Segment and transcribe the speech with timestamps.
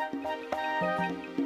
[0.00, 1.39] Música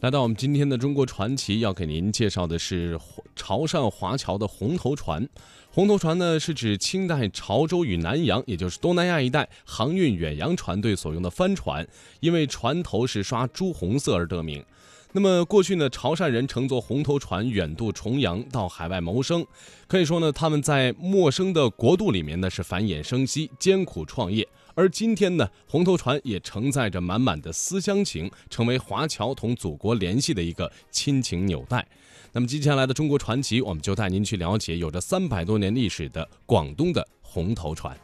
[0.00, 2.98] 来到我们今天的中国传奇，要给您介绍的是
[3.36, 5.28] 潮汕华侨的红头船。
[5.70, 11.86] 红头船呢，是指清代潮州与南洋，也就是东南亚一带航运远洋船队所用的帆船，
[12.20, 14.64] 因为船头是刷朱红色而得名。
[15.12, 19.46] 那么过去呢，潮汕人乘坐红头船远渡重洋到海外谋生，
[19.86, 24.48] 可以说呢，他们在陌生的国度里面呢是繁衍生息、艰苦创业。
[24.80, 31.86] 而今天呢，红头船也承载着满满的思乡情，成为华侨同祖国联系的一个亲情纽带。
[32.32, 37.94] 那么接下来的中国传奇，我们就带您去了解有着三百多年历史的广东的红头船。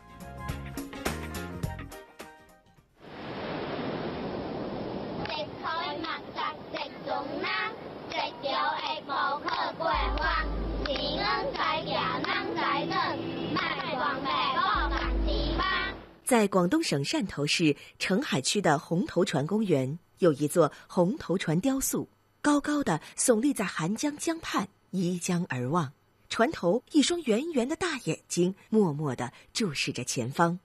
[16.27, 22.09] 在广东省汕头市澄海区的红头船公园，有一座红头船雕塑，
[22.43, 25.93] 高高的耸立在韩江江畔，依江而望。
[26.29, 30.59] 船头一双圆圆的大眼睛，默默地注视着前方。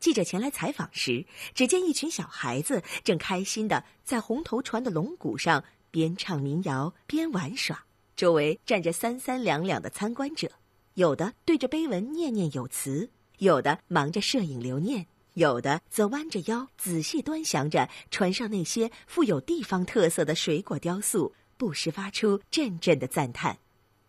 [0.00, 7.84] 记者前来采访时，只见一群小孩子正开心地在红头船的龙骨上边唱民谣边玩耍，
[8.16, 10.50] 周围站着三三两两的参观者，
[10.94, 13.10] 有的对着碑文念念有词。
[13.38, 23.58] 有的忙着摄影留念，有的则弯着腰仔细端详着船上那些富有地方特色的水果雕塑，不时发出阵阵的赞叹。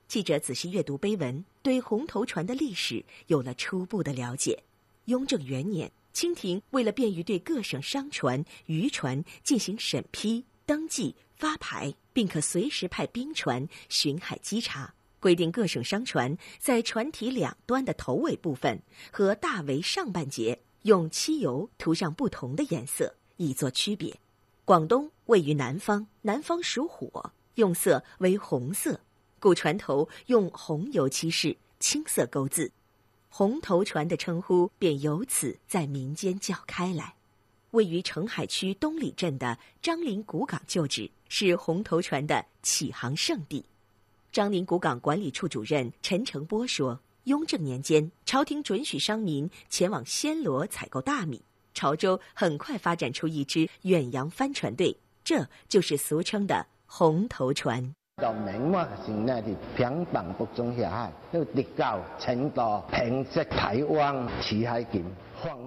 [0.07, 4.63] 记者仔细阅读碑文，对红头船的历史有了初步的了解。
[5.05, 14.93] 雍正元年，清廷为了便于对各省商船、渔船进行审批、登记、发牌，并可随时派兵船巡海稽查。
[15.25, 18.79] 规定各省商船在船体两端的头尾部分
[19.11, 24.15] 和大桅上半截用漆油涂上不同的颜色，以作区别。
[24.65, 29.01] 广东位于南方，南方属火，用色为红色，
[29.39, 32.71] 故船头用红油漆饰，青色钩字，
[33.27, 37.15] 红头船的称呼便由此在民间叫开来。
[37.71, 43.65] 位于澄海区东里镇的张林古港旧址是红头船的起航圣地。
[44.35, 51.41] 张宁古港管理处主任陈成波说：“雍正年间，朝廷准许商民前往暹罗采购大米，
[51.73, 57.95] 潮州很快发展出一支远洋帆船队，这就是俗称的红头船。
[58.21, 65.05] 到明末时呢，是平板北中下海，要直到青岛、平息台湾、起海境。”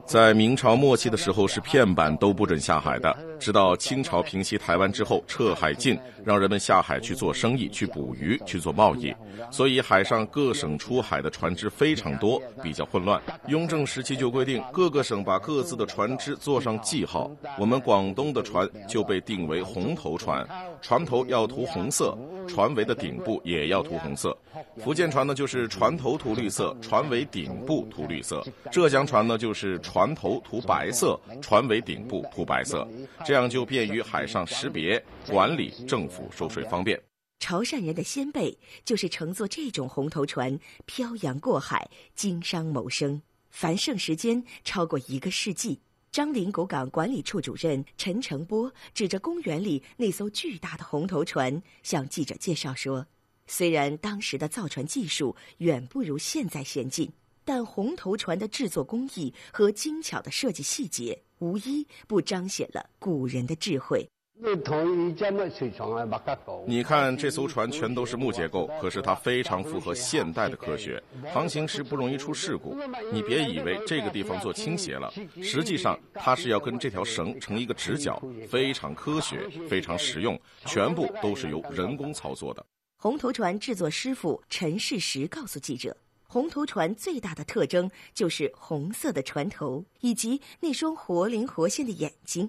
[0.04, 3.16] 在明朝末期的时候，是片板都不准下海的。
[3.38, 9.14] 直到清朝平息台湾之后，撤海禁，让人们下海去做生意、去捕鱼、去做贸易，
[9.50, 13.20] 所以海上各省出海的船只非常多，比较混乱。
[13.46, 17.30] 雍正时期就规定，各个省把各自的船只做上记号。
[17.58, 20.46] 我们广东的船就被定为红头船，
[20.82, 22.16] 船头要涂红色，
[22.48, 24.36] 船尾的顶部也要涂红色。
[24.78, 28.44] 福建船呢，就是船头涂绿色，船尾顶部涂绿色。
[28.72, 32.88] 浙江船呢，就是船头涂白色，船尾顶部涂白色，
[33.24, 37.00] 这样就便于海上识别、管理，政府收税方便。
[37.38, 45.80] 潮汕人的先辈就是乘坐这种红头船漂洋过海经商谋生，繁盛时间超过一个世纪。
[46.10, 53.06] 张林古港管理处主任陈成波指着公园里那艘巨大的红头船，向记者介绍说。
[53.46, 57.10] 虽然当时的造船技术远不如现在先进，
[57.44, 64.08] 但红头船的制作工艺和精巧的设计细节，无一不彰显了古人的智慧。
[66.64, 72.76] 你看这艘船全都是木结构，可是它非常符合现代的科学，航行时不容易出事故。
[73.12, 75.12] 你别以为这个地方做倾斜了，
[75.42, 82.64] 实际上它是要跟这条绳成一个直角，非常科学，非常实用，全部都是由人工操作的。
[82.96, 85.96] 红头船制作师傅陈世石告诉记者
[86.28, 92.48] ：“红头船最大的特征就是红色的船头以及那双活灵活现的眼睛。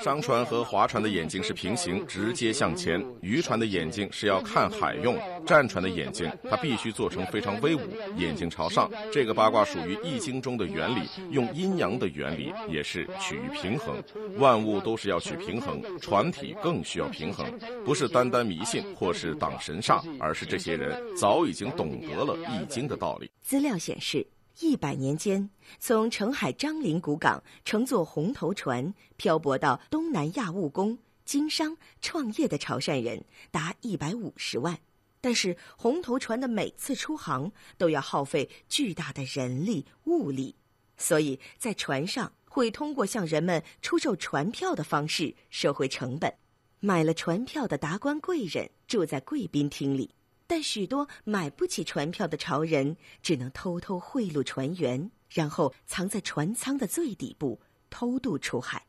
[0.00, 5.14] 商船和划船的眼睛是平行，直接向前；渔船的眼睛是要看海用；
[5.46, 7.80] 战船的眼睛，它必须做成非常威武，
[8.16, 8.90] 眼睛朝上。
[9.12, 14.02] 这个八卦属于《易经》中的原理，用阴阳的原理，也是取于平衡。
[14.38, 17.46] 万物都是要取平衡，船体更需要平衡，
[17.84, 23.30] 不是单单迷信或是挡神煞，而是这些人早已经懂得了《易经》的道理。
[23.42, 24.26] 资料显示。
[24.60, 34.78] 一百年间，从澄海樟林古港乘坐红头船漂泊到东南亚务工、经商、创业的潮汕人达一百五十万。
[35.20, 40.54] 但是，红头船的每次出航都要耗费巨大的人力物力，
[40.96, 46.34] 所以在船上会通过向人们出售船票的方式收回成本。
[46.80, 50.10] 买了船票的达官贵人住在贵宾厅里。
[50.46, 58.86] 但许多买不起船票的潮人，只能偷偷贿赂船员，然后藏在船舱的最底部偷渡出海。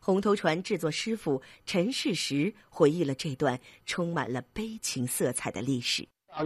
[0.00, 6.06] 红头船制作师傅陈世石回忆了这段充满了悲情色彩的历史。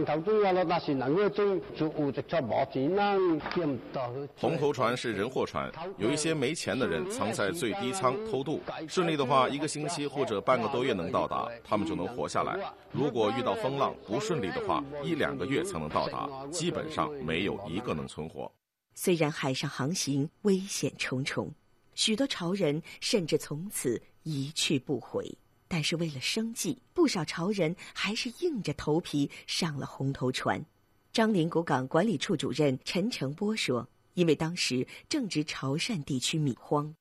[4.37, 12.59] 红头船是人货船，有一些没钱的人藏在最低舱偷渡，顺利的话一个星期或者半个多月能到达，他们就能活下来。
[12.91, 18.51] 如果遇到风浪不顺利的话，一两个月才能到达，基本上没有一个能存活。
[18.93, 21.51] 虽然海上航行危险重重，
[21.95, 25.35] 许多潮人甚至从此一去不回。
[25.69, 30.65] 但是为了生计，不少潮人还是硬着头皮上了红头船。
[31.13, 36.93] 张林古港管理处主任陈成波说：“因为当时正值潮汕地区米荒，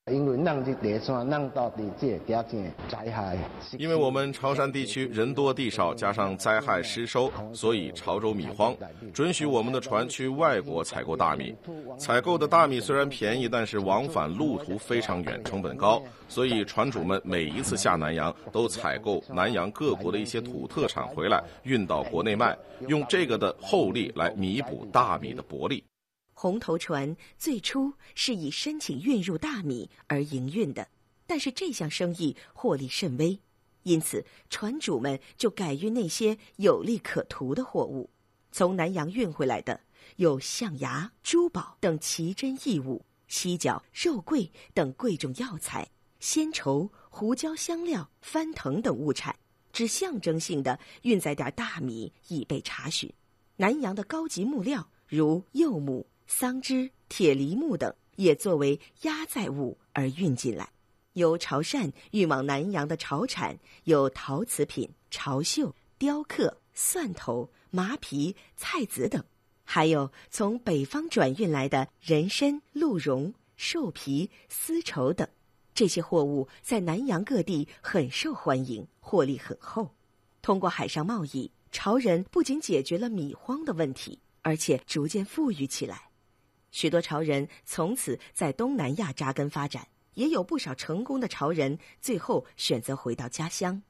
[3.76, 8.76] 因为，我们潮汕地区人多地少，加上灾害失收，所以潮州米荒，
[9.12, 11.54] 准许我们的船去外国采购大米。
[11.98, 22.56] 采购的大米虽然便宜，但是往返路途非常远，成本高。”所以，船主们每一次下南洋，都采购南洋各国的一些土特产回来，运到国内卖，
[22.86, 25.82] 用这个的厚利来弥补大米的薄利。
[26.40, 30.86] 红头船最初是以申请运入大米而营运的，
[31.26, 33.40] 但是这项生意获利甚微，
[33.82, 38.08] 因此船主们就改运那些有利可图的货物。
[38.52, 39.80] 从南洋运回来的
[40.14, 45.90] 有象牙、珠宝等奇珍异物，犀角、肉桂等贵重药材。
[46.20, 49.34] 鲜绸、胡椒、香料、番藤等物产，
[49.72, 53.12] 只象征性的运载点大米以备查询。
[53.56, 60.68] 南洋的高级木料，如柚木、桑枝、铁梨木等，也作为压载物而运进来。
[61.14, 69.24] 由潮汕运往南洋的潮产有陶瓷品、潮绣、雕刻、蒜头、麻皮、菜籽等，
[69.64, 75.26] 还有从北方转运来的人参、鹿茸、兽皮、丝绸等。
[75.74, 79.94] 这些货物在南洋各地很受欢迎，获利很厚。
[80.42, 86.07] 通过海上贸易，潮人不仅解决了米荒的问题，而且逐渐富裕起来。
[86.70, 93.82] 许多潮人从此在东南亚扎根发展，也有不少成功的潮人最后选择回到家乡。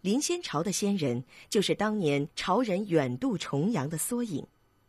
[0.00, 4.46] 林仙潮的先人就是当年潮人远渡重洋的缩影。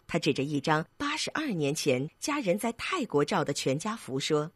[0.08, 4.52] 他指着一张八十二年前家人在泰国照的全家福说：“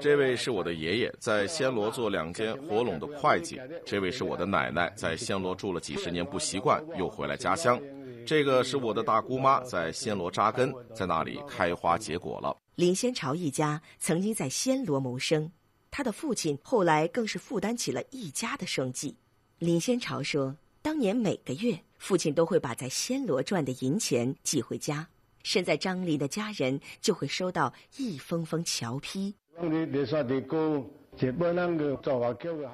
[0.00, 3.60] 这位是我的爷爷，在暹罗做两间活笼的会计。
[3.84, 7.78] 这位是我的奶奶，在暹罗住了几十年不习惯，又回来家乡。
[8.26, 12.56] 这个是我的大姑妈，在暹罗扎根，在那里开花结果了。
[12.76, 15.50] 林先潮一家曾经在暹罗谋生，
[15.90, 19.16] 他的父亲后来更是负担起了一家的生计。
[19.58, 25.06] 林先潮说，当年每个月，父亲都会把在暹罗赚的银钱寄回家。
[25.42, 29.34] 身在张黎的家人就会收到一封封侨批。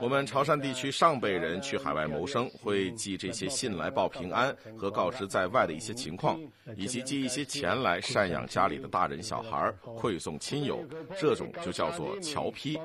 [0.01, 6.39] 我们潮汕地区上辈人去海外谋生，会寄这些信来报平安和告知在外的一些情况，
[6.77, 10.85] 以及寄一些钱来赡养家里的大人小孩，馈送亲友，
[11.19, 12.79] 这种就叫做侨批。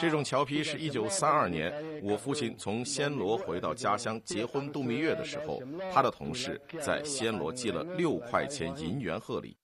[0.00, 9.56] 这种侨批是一九三二年我父亲从暹罗回到家乡结婚度蜜月的时候，他的同事在暹罗寄了六块钱银元贺礼。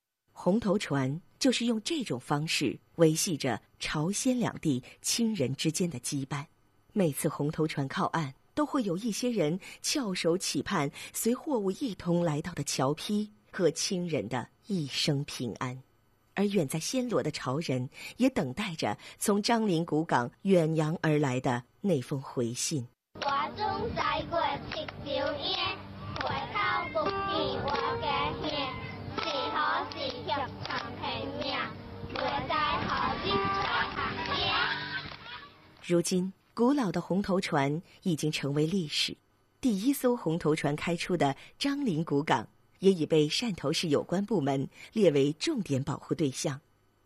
[0.42, 6.46] 红头船就是用这种方式维系着朝鲜两地亲人之间的羁绊。
[6.94, 15.78] 每次红头船靠岸，都会有一些人翘首企盼随货物一同来到的侨批和亲人的一生平安。
[16.32, 22.88] 而远在暹罗的潮人也等待着从张陵古港远洋而来的那封回信。
[35.90, 39.16] 如今，古老的红头船已经成为历史。
[39.60, 46.60] 第一艘红头船开出的张陵古港，也已被汕头市有关部门列为重点保护对象。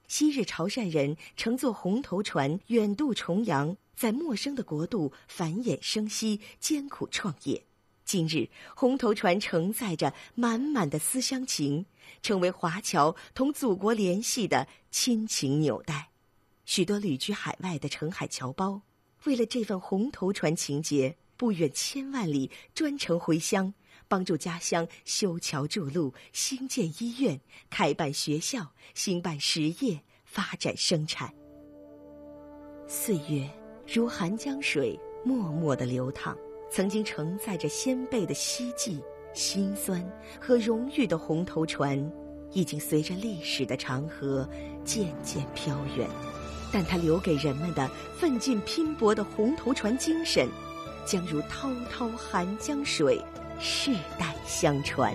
[0.06, 7.64] 昔日潮汕人乘坐红头船远渡重洋，在陌生的国度繁衍生息、艰苦创业。
[8.04, 11.86] 今日，红头船承载着满满的思乡情，
[12.20, 16.10] 成为华侨同祖国联系的亲情纽带。
[16.64, 18.80] 许多旅居海外的澄海侨胞，
[19.24, 23.72] 为了这份红头船情节，不远千万里专程回乡，
[24.08, 27.40] 帮助家乡修桥筑路、兴建医院、
[27.70, 31.32] 开办学校、兴办实业、发展生产。
[32.86, 33.48] 岁月
[33.92, 36.36] 如寒江水，默默的流淌。
[36.70, 39.00] 曾经承载着先辈的希冀、
[39.32, 40.04] 辛酸
[40.40, 42.12] 和荣誉的红头船，
[42.50, 44.48] 已经随着历史的长河
[44.84, 46.08] 渐渐飘远，
[46.74, 47.88] 但它留给人们的
[48.18, 50.48] 奋进拼搏的红头船精神，
[51.06, 53.24] 将如滔滔寒江水，
[53.60, 55.14] 世代相传。